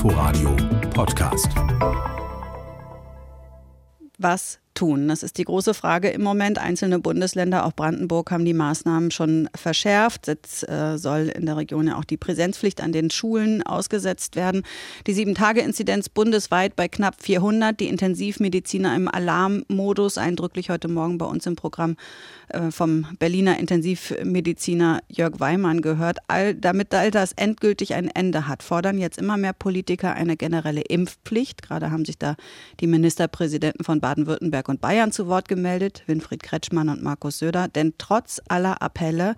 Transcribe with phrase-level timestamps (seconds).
[0.00, 0.56] Inforadio
[0.94, 1.48] Podcast.
[4.18, 5.08] Was tun?
[5.08, 6.58] Das ist die große Frage im Moment.
[6.58, 10.26] Einzelne Bundesländer, auch Brandenburg, haben die Maßnahmen schon verschärft.
[10.26, 14.62] Jetzt äh, soll in der Region ja auch die Präsenzpflicht an den Schulen ausgesetzt werden.
[15.06, 17.78] Die Sieben-Tage-Inzidenz bundesweit bei knapp 400.
[17.78, 20.16] Die Intensivmediziner im Alarmmodus.
[20.16, 21.96] Eindrücklich heute Morgen bei uns im Programm
[22.48, 26.20] äh, vom Berliner Intensivmediziner Jörg Weimann gehört.
[26.26, 30.80] All, damit all das endgültig ein Ende hat, fordern jetzt immer mehr Politiker eine generelle
[30.80, 31.60] Impfpflicht.
[31.60, 32.36] Gerade haben sich da
[32.80, 37.68] die Ministerpräsidenten von Baden-Württemberg und Bayern zu Wort gemeldet, Winfried Kretschmann und Markus Söder.
[37.68, 39.34] Denn trotz aller Appelle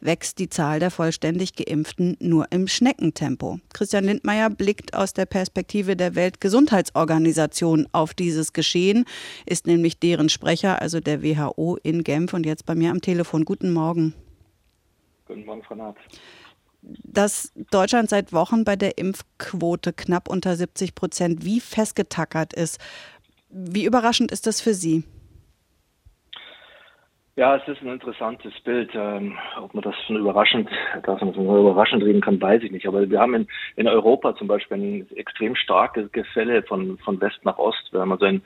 [0.00, 3.58] wächst die Zahl der vollständig Geimpften nur im Schneckentempo.
[3.74, 9.04] Christian Lindmeier blickt aus der Perspektive der Weltgesundheitsorganisation auf dieses Geschehen,
[9.44, 13.44] ist nämlich deren Sprecher, also der WHO in Genf und jetzt bei mir am Telefon.
[13.44, 14.14] Guten Morgen.
[15.26, 15.96] Guten Morgen, Frau Naht
[16.86, 22.78] dass Deutschland seit Wochen bei der Impfquote knapp unter 70 Prozent wie festgetackert ist.
[23.58, 25.04] Wie überraschend ist das für Sie?
[27.36, 28.90] Ja, es ist ein interessantes Bild.
[28.94, 30.68] Ähm, ob man das schon überraschend,
[31.04, 32.86] dass man das überraschend reden kann, weiß ich nicht.
[32.86, 37.38] Aber wir haben in, in Europa zum Beispiel ein extrem starkes Gefälle von, von West
[37.44, 37.92] nach Ost.
[37.92, 38.42] Wir haben also in,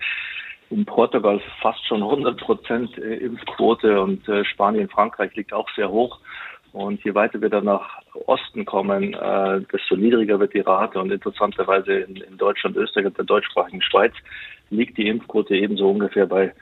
[0.71, 5.91] in Portugal fast schon 100 Prozent äh, Impfquote und äh, Spanien, Frankreich liegt auch sehr
[5.91, 6.21] hoch.
[6.73, 11.01] Und je weiter wir dann nach Osten kommen, äh, desto niedriger wird die Rate.
[11.01, 14.13] Und interessanterweise in, in Deutschland, Österreich und der deutschsprachigen Schweiz
[14.71, 16.53] liegt die Impfquote ebenso ungefähr bei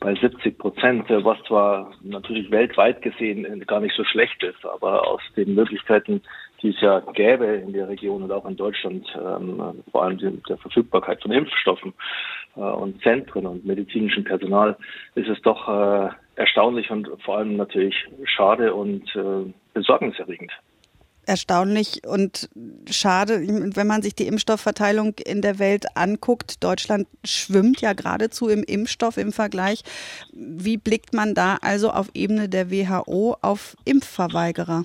[0.00, 5.22] bei 70 Prozent, was zwar natürlich weltweit gesehen gar nicht so schlecht ist, aber aus
[5.36, 6.20] den Möglichkeiten,
[6.60, 10.58] die es ja gäbe in der Region und auch in Deutschland, ähm, vor allem der
[10.58, 11.94] Verfügbarkeit von Impfstoffen
[12.56, 14.76] äh, und Zentren und medizinischem Personal,
[15.14, 20.52] ist es doch äh, erstaunlich und vor allem natürlich schade und äh, besorgniserregend
[21.26, 22.48] erstaunlich und
[22.90, 23.40] schade,
[23.74, 26.62] wenn man sich die Impfstoffverteilung in der Welt anguckt.
[26.62, 29.82] Deutschland schwimmt ja geradezu im Impfstoff im Vergleich.
[30.32, 34.84] Wie blickt man da also auf Ebene der WHO auf Impfverweigerer?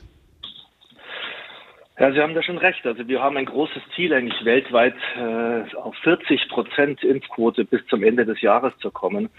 [2.00, 2.86] Ja, Sie haben da schon recht.
[2.86, 8.04] Also wir haben ein großes Ziel, eigentlich weltweit äh, auf 40 Prozent Impfquote bis zum
[8.04, 9.30] Ende des Jahres zu kommen.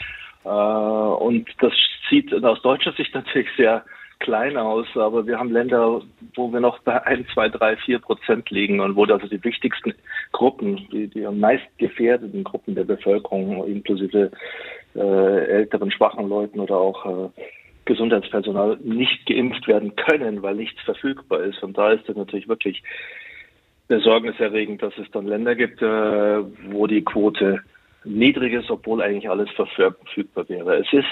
[0.44, 1.72] Äh, und das
[2.08, 3.84] sieht aus deutscher Sicht natürlich sehr
[4.20, 6.02] klein aus, aber wir haben Länder,
[6.34, 9.94] wo wir noch bei ein, zwei, drei, vier Prozent liegen und wo also die wichtigsten
[10.32, 14.30] Gruppen, die, die meist gefährdeten Gruppen der Bevölkerung, inklusive
[14.94, 17.28] äh, älteren, schwachen Leuten oder auch äh,
[17.86, 21.62] Gesundheitspersonal nicht geimpft werden können, weil nichts verfügbar ist.
[21.62, 22.82] Und da ist es natürlich wirklich
[23.88, 26.42] besorgniserregend, dass es dann Länder gibt, äh,
[26.72, 27.60] wo die Quote
[28.04, 30.76] niedrig ist, obwohl eigentlich alles verfügbar wäre.
[30.76, 31.08] Es ist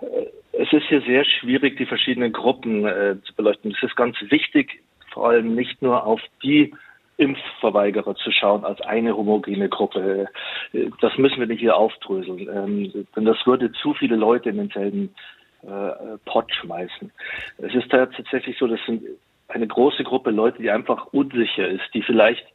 [0.00, 0.26] äh,
[0.56, 3.72] es ist hier sehr schwierig, die verschiedenen Gruppen äh, zu beleuchten.
[3.72, 4.80] Es ist ganz wichtig,
[5.12, 6.72] vor allem nicht nur auf die
[7.16, 10.28] Impfverweigerer zu schauen als eine homogene Gruppe.
[10.72, 14.56] Äh, das müssen wir nicht hier aufdröseln, ähm, denn das würde zu viele Leute in
[14.56, 15.14] denselben
[15.62, 17.10] äh, Pott schmeißen.
[17.58, 19.02] Es ist tatsächlich so, das sind
[19.48, 22.46] eine große Gruppe Leute, die einfach unsicher ist, die vielleicht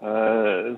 [0.00, 0.74] äh,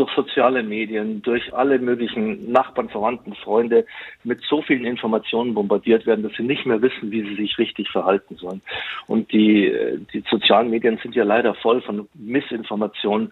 [0.00, 3.84] durch soziale Medien, durch alle möglichen Nachbarn, Verwandten, Freunde
[4.24, 7.90] mit so vielen Informationen bombardiert werden, dass sie nicht mehr wissen, wie sie sich richtig
[7.90, 8.62] verhalten sollen.
[9.06, 9.70] Und die,
[10.14, 13.30] die sozialen Medien sind ja leider voll von Missinformationen,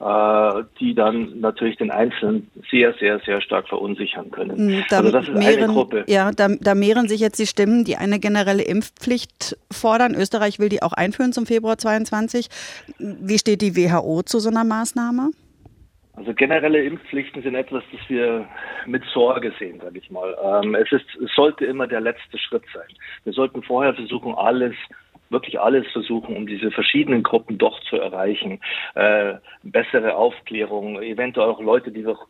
[0.00, 4.58] äh, die dann natürlich den Einzelnen sehr, sehr, sehr stark verunsichern können.
[4.58, 6.04] Hm, da also das ist mehren, eine Gruppe.
[6.06, 10.14] Ja, da, da mehren sich jetzt die Stimmen, die eine generelle Impfpflicht fordern.
[10.14, 12.48] Österreich will die auch einführen zum Februar 22.
[12.98, 15.30] Wie steht die WHO zu so einer Maßnahme?
[16.14, 18.46] Also generelle Impfpflichten sind etwas, das wir
[18.86, 20.36] mit Sorge sehen, sage ich mal.
[20.42, 22.88] Ähm, es, ist, es sollte immer der letzte Schritt sein.
[23.24, 24.74] Wir sollten vorher versuchen, alles
[25.30, 28.60] wirklich alles versuchen, um diese verschiedenen Gruppen doch zu erreichen.
[28.96, 32.26] Äh, bessere Aufklärung, eventuell auch Leute, die doch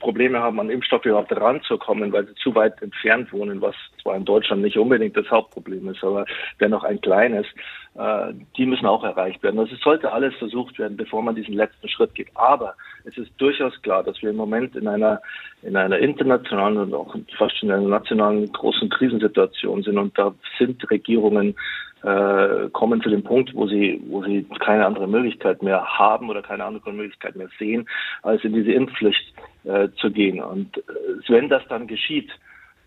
[0.00, 4.24] Probleme haben, an Impfstoffe überhaupt ranzukommen, weil sie zu weit entfernt wohnen, was zwar in
[4.24, 6.26] Deutschland nicht unbedingt das Hauptproblem ist, aber
[6.60, 7.46] dennoch ein kleines.
[7.94, 9.58] Äh, die müssen auch erreicht werden.
[9.58, 12.28] Also es sollte alles versucht werden, bevor man diesen letzten Schritt geht.
[12.34, 12.74] Aber
[13.04, 15.20] es ist durchaus klar, dass wir im Moment in einer,
[15.62, 20.90] in einer internationalen und auch fast in einer nationalen großen Krisensituation sind und da sind
[20.90, 21.54] Regierungen
[22.02, 26.42] äh, kommen zu dem Punkt, wo sie, wo sie keine andere Möglichkeit mehr haben oder
[26.42, 27.86] keine andere Möglichkeit mehr sehen,
[28.22, 29.34] als in diese Impfpflicht
[29.64, 30.42] äh, zu gehen.
[30.42, 30.82] Und äh,
[31.28, 32.30] wenn das dann geschieht,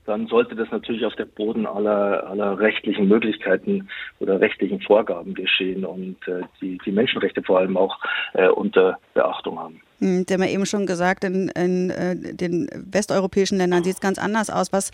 [0.06, 5.86] dann sollte das natürlich auf dem Boden aller, aller rechtlichen Möglichkeiten oder rechtlichen Vorgaben geschehen
[5.86, 7.98] und äh, die, die Menschenrechte vor allem auch
[8.34, 9.82] äh, unter Beachtung haben.
[10.00, 14.02] Hm, Sie haben ja eben schon gesagt, in, in äh, den westeuropäischen Ländern sieht es
[14.02, 14.74] ganz anders aus.
[14.74, 14.92] Was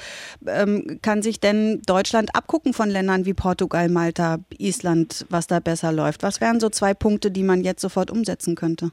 [0.47, 5.91] ähm, kann sich denn Deutschland abgucken von Ländern wie Portugal, Malta, Island, was da besser
[5.91, 6.23] läuft?
[6.23, 8.91] Was wären so zwei Punkte, die man jetzt sofort umsetzen könnte?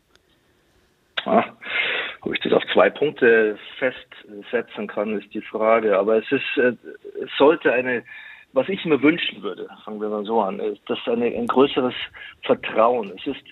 [1.24, 1.44] Ah,
[2.22, 5.98] ob ich das auf zwei Punkte festsetzen kann, ist die Frage.
[5.98, 6.72] Aber es ist, äh,
[7.22, 8.04] es sollte eine,
[8.52, 11.94] was ich mir wünschen würde, fangen wir mal so an, ist das eine, ein größeres
[12.42, 13.12] Vertrauen.
[13.16, 13.44] Es ist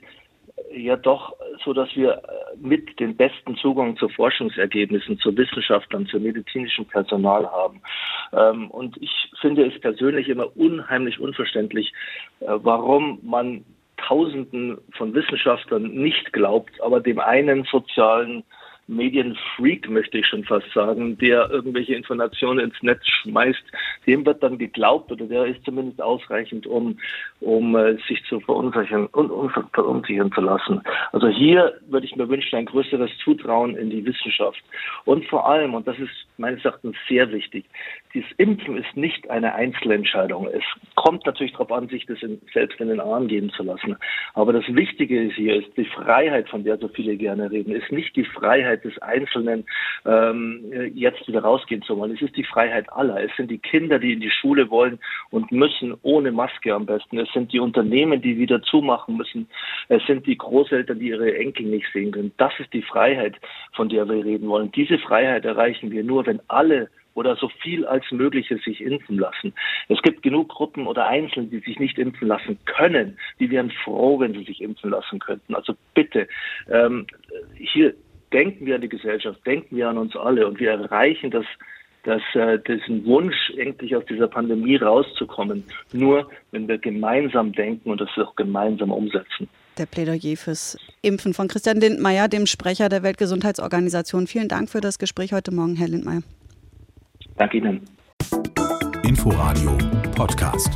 [0.72, 1.34] ja doch
[1.64, 7.46] so, dass wir äh, mit den besten Zugang zu Forschungsergebnissen, zu Wissenschaftlern, zu medizinischem Personal
[7.46, 7.82] haben.
[8.32, 9.10] Ähm, und ich
[9.40, 11.92] finde es persönlich immer unheimlich unverständlich,
[12.40, 13.64] äh, warum man
[14.06, 18.44] Tausenden von Wissenschaftlern nicht glaubt, aber dem einen sozialen
[18.88, 23.62] Medienfreak, möchte ich schon fast sagen, der irgendwelche Informationen ins Netz schmeißt,
[24.06, 26.98] dem wird dann geglaubt oder der ist zumindest ausreichend, um,
[27.40, 30.82] um äh, sich zu verunsichern und um, verunsichern zu lassen.
[31.12, 34.62] Also hier würde ich mir wünschen, ein größeres Zutrauen in die Wissenschaft.
[35.04, 37.64] Und vor allem, und das ist meines Erachtens sehr wichtig,
[38.14, 40.48] dieses Impfen ist nicht eine Einzelentscheidung.
[40.48, 40.62] Es
[40.94, 43.96] kommt natürlich darauf an, sich das in, selbst in den Arm geben zu lassen.
[44.34, 47.92] Aber das Wichtige ist hier, ist die Freiheit, von der so viele gerne reden, ist
[47.92, 49.64] nicht die Freiheit, Freiheit des Einzelnen,
[50.04, 52.14] ähm, jetzt wieder rausgehen zu wollen.
[52.14, 53.22] Es ist die Freiheit aller.
[53.22, 54.98] Es sind die Kinder, die in die Schule wollen
[55.30, 57.18] und müssen, ohne Maske am besten.
[57.18, 59.48] Es sind die Unternehmen, die wieder zumachen müssen.
[59.88, 62.32] Es sind die Großeltern, die ihre Enkel nicht sehen können.
[62.36, 63.36] Das ist die Freiheit,
[63.74, 64.70] von der wir reden wollen.
[64.72, 69.54] Diese Freiheit erreichen wir nur, wenn alle oder so viel als möglich sich impfen lassen.
[69.88, 73.18] Es gibt genug Gruppen oder Einzelne, die sich nicht impfen lassen können.
[73.40, 75.54] Die wären froh, wenn sie sich impfen lassen könnten.
[75.54, 76.28] Also bitte,
[76.70, 77.06] ähm,
[77.54, 77.94] hier
[78.32, 81.44] denken wir an die Gesellschaft, denken wir an uns alle und wir erreichen das,
[82.04, 88.00] das, äh, diesen Wunsch, endlich aus dieser Pandemie rauszukommen, nur wenn wir gemeinsam denken und
[88.00, 89.48] das auch gemeinsam umsetzen.
[89.78, 94.26] Der Plädoyer fürs Impfen von Christian Lindmeier, dem Sprecher der Weltgesundheitsorganisation.
[94.26, 96.22] Vielen Dank für das Gespräch heute Morgen, Herr Lindmeier.
[97.36, 97.82] Danke Ihnen.
[99.06, 99.76] Inforadio
[100.16, 100.70] Podcast.